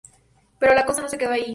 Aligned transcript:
Pero 0.59 0.73
la 0.73 0.83
cosa 0.85 1.01
no 1.03 1.09
se 1.09 1.17
quedó 1.19 1.31
ahí. 1.33 1.45